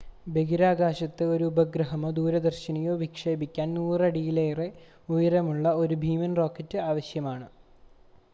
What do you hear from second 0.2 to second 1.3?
ബഹിരാകാശത്ത്